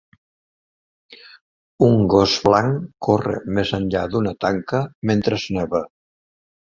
[1.87, 5.83] Un gos blanc corre més enllà d'una tanca mentre neva.